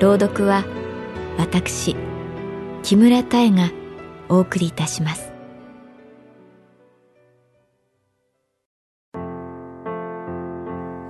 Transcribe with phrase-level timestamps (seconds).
[0.00, 0.64] 朗読は
[1.38, 1.96] 私
[2.84, 3.70] 木村多江が
[4.28, 5.32] お送りいたします。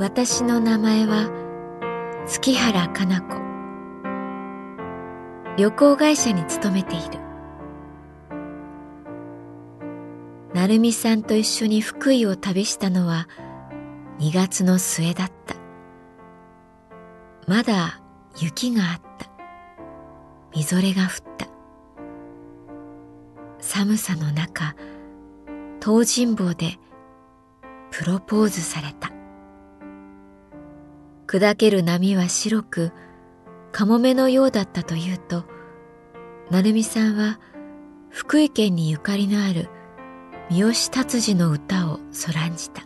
[0.00, 1.28] 私の名前は
[2.26, 3.36] 月原かな子。
[5.58, 7.18] 旅行会社に勤めている。
[10.54, 13.28] 成美さんと一緒に福井を旅したのは
[14.18, 15.56] 2月の末だった。
[17.46, 18.00] まだ
[18.36, 19.30] 雪があった。
[20.54, 21.48] みぞれが降った。
[23.60, 24.74] 寒さの中
[25.84, 26.78] 東尋坊で
[27.90, 29.10] プロポーズされた。
[31.26, 32.92] 砕ける波は白く
[33.72, 35.44] カモメのようだったというと
[36.50, 37.38] 成美さんは
[38.08, 39.68] 福井県にゆかりのある
[40.50, 42.82] 三好達治の歌をそらんじた。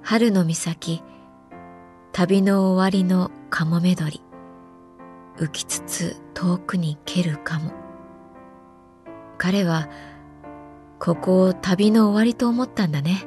[0.00, 1.02] 春の岬
[2.12, 4.20] 旅の終わりのカモメ鳥
[5.38, 7.72] 浮きつつ遠くに蹴るかも
[9.38, 9.88] 彼は
[10.98, 13.24] ここを旅の終わりと思ったんだね。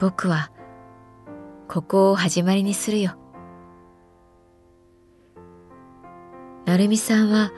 [0.00, 0.50] 僕は
[1.68, 3.14] ここを始まりにするよ。
[6.66, 7.52] 成美さんは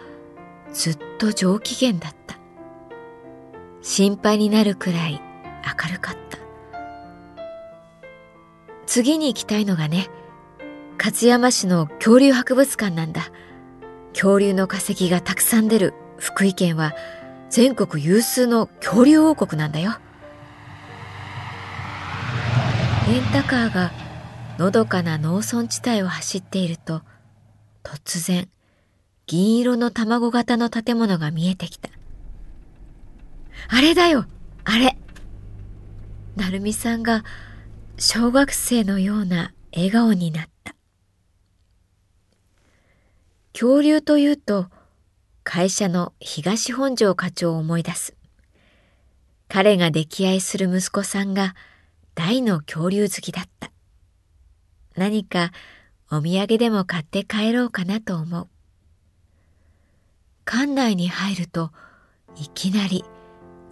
[0.75, 2.37] ずっと上機嫌だった。
[3.81, 5.23] 心配になるくらい
[5.65, 6.26] 明るかった。
[8.97, 10.09] 次に行きたいのがね
[10.97, 13.31] 勝山市の恐竜博物館なんだ。
[14.15, 16.95] 恐竜の化石がたくさん出る福井県は
[17.51, 19.99] 全国有数の恐竜王国なんだよ。
[23.07, 23.93] レンタカーが
[24.57, 27.03] のどかな農村地帯を走っていると
[27.83, 28.49] 突然
[29.27, 31.91] 銀色の卵型の建物が見えてきた。
[33.69, 34.25] あれだよ
[34.65, 34.97] あれ。
[36.37, 37.25] 成美さんが
[37.99, 40.75] 小学生のような笑顔になった。
[43.55, 44.67] 恐竜というと
[45.45, 48.15] 会社の東本庄課長を思い出す。
[49.49, 51.55] 彼が溺愛する息子さんが
[52.15, 53.71] 大の恐竜好きだった。
[54.95, 55.51] 何か
[56.11, 58.49] お土産でも買って帰ろうかなと思う。
[60.45, 61.73] 館内に入ると
[62.37, 63.07] いきなり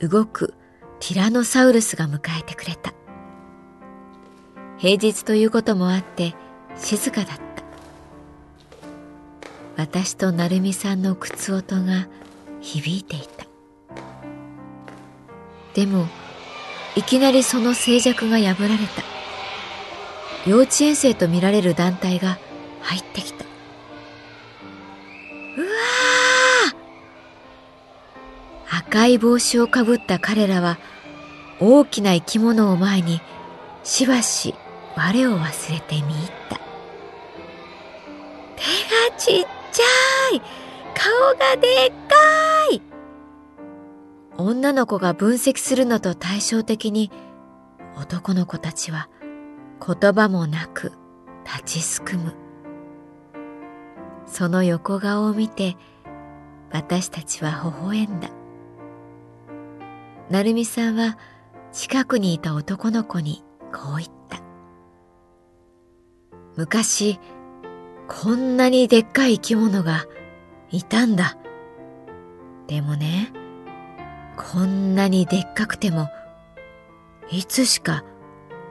[0.00, 0.54] 動く
[1.00, 2.94] ティラノサウルスが迎えてくれた。
[4.84, 6.34] 平日ということもあって
[6.76, 7.42] 静かだった。
[9.78, 12.06] 私と成美さんの靴音が
[12.60, 13.46] 響いていた。
[15.72, 16.06] でも
[16.96, 19.02] いきなりその静寂が破られた。
[20.46, 22.36] 幼稚園生とみられる団体が
[22.82, 23.46] 入ってきた。
[25.56, 25.66] うわ
[28.70, 30.76] 赤い帽子をかぶった彼らは
[31.58, 33.22] 大きな生き物を前に
[33.82, 34.54] しばし
[34.96, 36.60] 我を忘れて見入った。
[38.56, 38.62] 手
[39.10, 40.40] がちっちゃい。
[40.94, 42.14] 顔がでっか
[42.72, 42.82] い。
[44.36, 47.10] 女の子が分析するのと対照的に
[47.96, 49.08] 男の子たちは
[49.84, 50.92] 言葉もなく
[51.44, 52.34] 立ちすくむ。
[54.26, 55.76] その横顔を見て
[56.72, 58.30] 私たちは微笑んだ。
[60.30, 61.18] 成美さんは
[61.72, 64.13] 近くにいた男の子にこう言った。
[66.56, 67.18] 昔
[68.06, 70.06] こんなにでっかい生き物が
[70.70, 71.36] いたんだ。
[72.66, 73.32] でもね
[74.36, 76.08] こんなにでっかくても
[77.30, 78.04] いつしか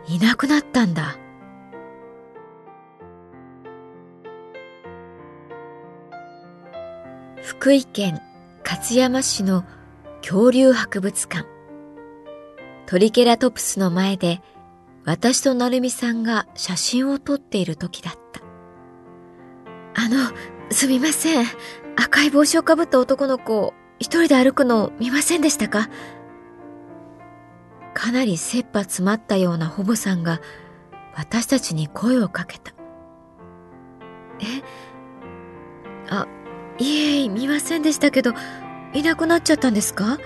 [0.08, 1.18] いなくなったんだ。
[7.42, 8.22] 福井県
[8.66, 9.64] 勝山市の
[10.22, 11.48] 恐竜博物館。
[12.86, 14.42] トリケラトプスの前で
[15.06, 18.42] 私と成美さんが写真を撮っている時だった。
[20.02, 20.18] あの、
[20.72, 21.46] すみません。
[21.96, 25.90] 赤い帽子をかぶった男の子、一人で歩くのを見ませんでしたか？
[27.94, 30.42] かなり切羽詰まったようなほぼさんが
[31.16, 32.74] 私たちに声をかけた。
[34.40, 34.46] え？
[36.10, 36.28] あ、
[36.80, 38.34] いえ、見ませんでしたけど、
[38.94, 40.18] いなくなっちゃったんですか？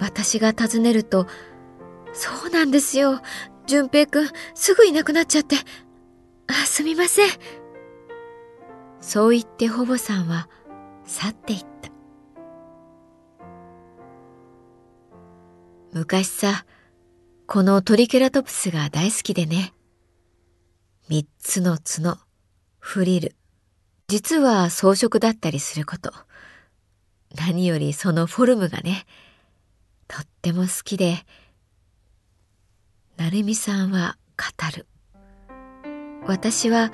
[0.00, 1.26] 私が尋ねると、
[2.14, 3.20] そうなんですよ。
[3.66, 5.56] 淳平くん、すぐいなくなっちゃって。
[6.46, 7.30] あ、すみません。
[9.00, 10.48] そう言ってほぼさんは
[11.04, 11.90] 去っていった。
[15.92, 16.64] 昔さ、
[17.46, 19.74] このトリケラトプスが大好きでね。
[21.08, 22.18] 三つの角、
[22.78, 23.36] フリル。
[24.08, 26.12] 実は装飾だったりすること。
[27.36, 29.04] 何よりそのフォルムがね、
[30.08, 31.24] とっても好きで、
[33.16, 34.86] 成美さんは語る。
[36.26, 36.92] 私は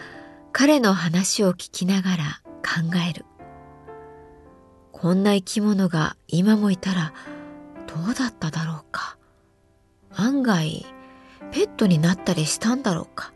[0.52, 3.24] 彼の話を聞きながら考える。
[4.92, 7.14] こんな生き物が今もいたら
[7.86, 9.16] どうだっただろうか。
[10.12, 10.84] 案外
[11.52, 13.32] ペットになったりしたんだろうか。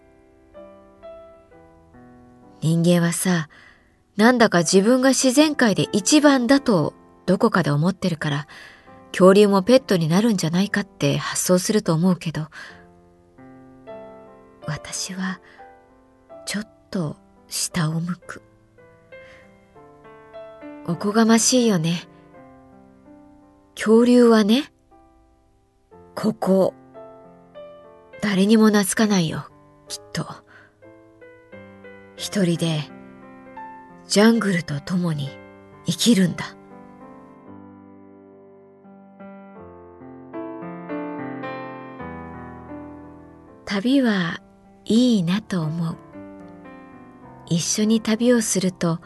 [2.61, 3.49] 人間はさ、
[4.17, 6.95] なんだか自分が自然界で一番だと
[7.27, 8.47] どこかで思ってるから、
[9.17, 12.49] 恐竜もペットになるんじゃないかって発想すると思うけど、
[14.67, 15.41] 私は
[16.47, 17.17] ちょっと
[17.47, 18.43] 下を向く。
[20.89, 22.09] おこがましいよね。
[23.77, 24.73] 恐竜はね、
[26.17, 26.75] ここ、
[28.21, 29.47] 誰にも懐かないよ、
[29.87, 30.27] きっと。
[32.17, 32.81] 一人で、
[34.09, 35.31] ジャングルと共に
[35.87, 36.57] 生きるんだ。
[43.75, 44.41] 旅は
[44.85, 45.97] いいなと思う。
[47.47, 49.01] 一緒に旅をすると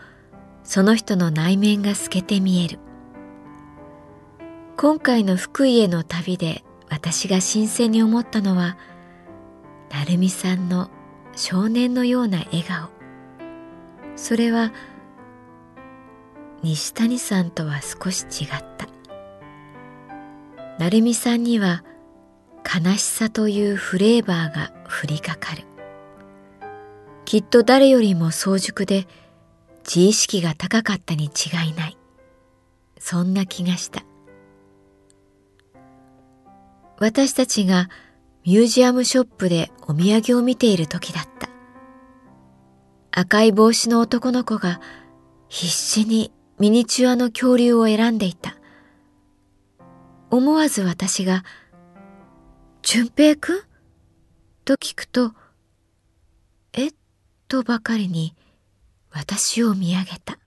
[0.62, 2.78] その人の内面が透けて見える。
[4.76, 8.76] 今回の福井への旅で私が新鮮に思ったのは
[9.90, 10.90] 成美さんの
[11.34, 12.90] 少年のような笑顔。
[14.16, 14.74] それは
[16.62, 18.86] 西谷さんとは少し違った。
[20.78, 21.84] 成美さんには
[22.68, 25.64] 悲しさというフレーバーが降りかかる。
[27.24, 29.06] きっと誰よりも早熟で
[29.84, 31.96] 自意識が高かったに違いない。
[32.98, 34.02] そんな気がした。
[36.98, 37.88] 私たちが
[38.44, 41.48] ミュージアムショップでお土産を見ている時だった。
[43.12, 44.80] 赤い帽子の男の子が
[45.48, 48.56] 必死にミニチュアの恐竜を選んでいた。
[50.30, 51.44] 思わず私が
[52.90, 53.60] 淳平くん
[54.64, 55.34] と聞くと、
[56.72, 56.94] えっ
[57.46, 58.34] とばかりに
[59.10, 60.38] 私を見上げた。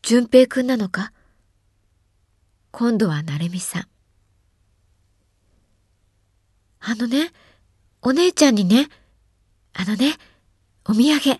[0.00, 1.12] 淳平くんなのか？
[2.70, 3.82] 今度は成美さん。
[6.80, 7.30] あのね、
[8.00, 8.88] お姉ちゃんにね、
[9.74, 10.14] あのね、
[10.86, 11.38] お土産。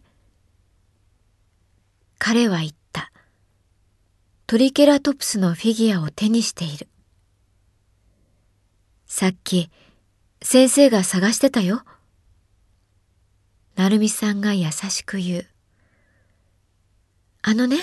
[2.18, 3.10] 彼は言った。
[4.46, 6.86] トリケラトプスのフィギュアを手にしている。
[9.08, 9.70] さっき、
[10.42, 11.82] 先生が探してたよ。
[13.74, 15.46] 成美さんが優しく言う。
[17.42, 17.78] あのね、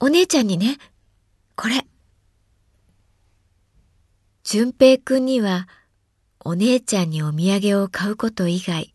[0.00, 0.76] お姉ちゃんにね、
[1.56, 1.86] これ。
[4.42, 5.66] 淳平くんには、
[6.44, 8.94] お姉ちゃんにお土産を買うこと以外、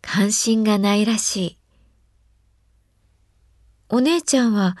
[0.00, 1.58] 関心がないらしい。
[3.88, 4.76] お姉ちゃんは、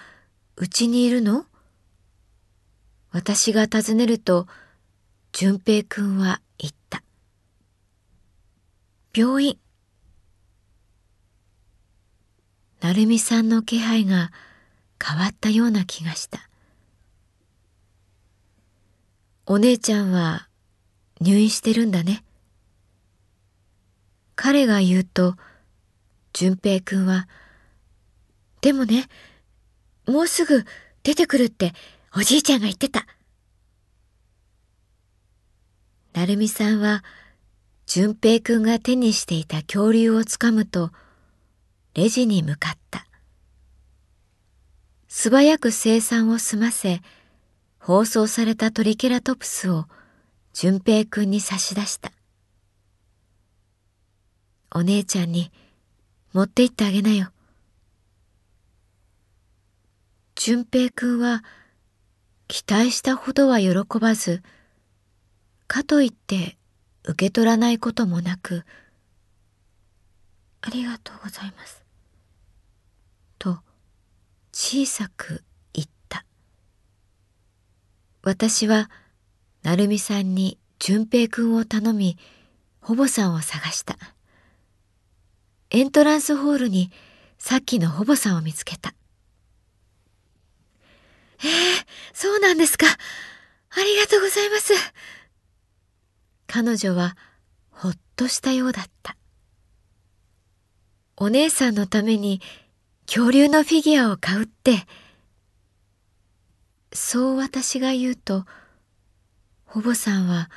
[0.56, 1.46] うちにいるの？
[3.12, 4.48] 私が尋ねると、
[5.32, 7.02] 淳平くんは言った。
[9.14, 9.58] 病院。
[12.82, 14.30] 成美さんの気配が
[15.02, 16.50] 変わったような気がした。
[19.46, 20.48] お姉ちゃんは
[21.22, 22.22] 入院してるんだね。
[24.36, 25.36] 彼が言うと、
[26.34, 27.26] 淳平くんは、
[28.60, 29.08] でもね、
[30.06, 30.66] もうすぐ
[31.02, 31.72] 出てくるって
[32.14, 33.06] おじいちゃんが言ってた。
[36.26, 37.02] 成美さんは、
[37.86, 40.92] 淳平くんが手にしていた恐竜をつかむと、
[41.94, 43.08] レジに向かった。
[45.08, 47.00] 素早く生産を済ませ、
[47.80, 49.86] 包装されたトリケラトプスを
[50.52, 52.12] 淳平くんに差し出した。
[54.72, 55.50] お姉ちゃんに
[56.32, 57.32] 持って行ってあげなよ。
[60.36, 61.42] 淳平くんは
[62.46, 64.42] 期待したほどは喜ばず、
[65.72, 66.58] かといって
[67.02, 68.66] 受け取らないこともなく、
[70.60, 71.82] ありがとうございます。
[73.38, 73.58] と
[74.52, 76.26] 小さく言った。
[78.20, 78.90] 私は
[79.62, 82.18] 成美さんに淳平くんを頼み、
[82.82, 83.96] ほぼさんを探した。
[85.70, 86.90] エントランスホールに
[87.38, 88.92] さっきのほぼさんを見つけた。
[91.42, 92.84] ええー、そうなんですか。
[92.88, 94.74] ありがとうございます。
[96.54, 97.16] 彼女は
[97.70, 99.16] ほっとしたようだった。
[101.16, 102.42] お姉さんのために
[103.06, 104.84] 恐竜のフィギュアを買うって、
[106.92, 108.44] そう私が言うと、
[109.64, 110.50] ほぼさんは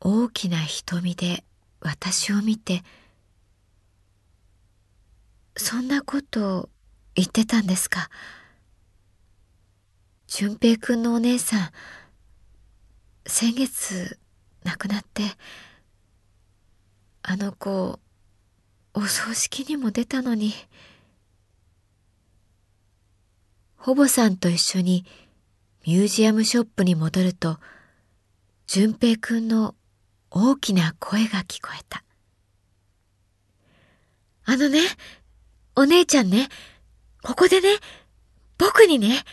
[0.00, 1.44] 大きな瞳で
[1.78, 2.82] 私を見て、
[5.56, 6.68] そんなこと
[7.14, 8.10] 言ってたんですか。
[10.26, 11.70] 淳平くんのお姉さん、
[13.28, 14.18] 先月
[14.64, 15.22] 亡くなって、
[17.22, 17.98] あの子、
[18.94, 20.52] お葬式にも出たのに、
[23.76, 25.06] ほぼさんと一緒に
[25.86, 27.58] ミュージアムショップに戻ると、
[28.66, 29.74] 淳平くんの
[30.30, 32.04] 大きな声が聞こえた。
[34.44, 34.80] あのね、
[35.76, 36.48] お姉ちゃんね、
[37.22, 37.76] ここでね、
[38.58, 39.24] 僕にね、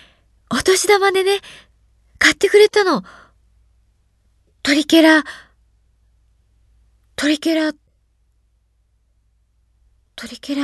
[0.49, 1.39] お年玉でね、
[2.17, 3.03] 買ってくれたの。
[4.67, 5.23] トリケラ、
[7.15, 7.71] トリケラ、
[10.17, 10.63] トリケラ。